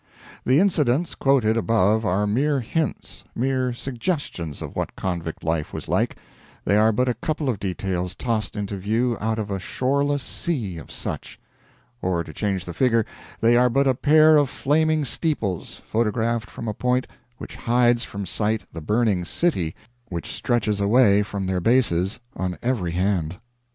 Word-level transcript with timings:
The 0.43 0.59
incidents 0.59 1.13
quoted 1.13 1.57
above 1.57 2.05
are 2.07 2.25
mere 2.25 2.59
hints, 2.59 3.23
mere 3.35 3.71
suggestions 3.71 4.59
of 4.63 4.75
what 4.75 4.95
convict 4.95 5.43
life 5.43 5.73
was 5.73 5.87
like 5.87 6.15
they 6.65 6.75
are 6.75 6.91
but 6.91 7.07
a 7.07 7.13
couple 7.13 7.47
of 7.49 7.59
details 7.59 8.15
tossed 8.15 8.55
into 8.57 8.77
view 8.77 9.15
out 9.21 9.37
of 9.37 9.51
a 9.51 9.59
shoreless 9.59 10.23
sea 10.23 10.79
of 10.79 10.89
such; 10.89 11.39
or, 12.01 12.23
to 12.23 12.33
change 12.33 12.65
the 12.65 12.73
figure, 12.73 13.05
they 13.41 13.55
are 13.55 13.69
but 13.69 13.85
a 13.85 13.93
pair 13.93 14.37
of 14.37 14.49
flaming 14.49 15.05
steeples 15.05 15.83
photographed 15.85 16.49
from 16.49 16.67
a 16.67 16.73
point 16.73 17.05
which 17.37 17.55
hides 17.55 18.03
from 18.03 18.25
sight 18.25 18.63
the 18.73 18.81
burning 18.81 19.23
city 19.23 19.75
which 20.09 20.31
stretches 20.33 20.79
away 20.81 21.21
from 21.21 21.45
their 21.45 21.61
bases 21.61 22.19
on 22.35 22.57
every 22.63 22.93
hand. 22.93 23.37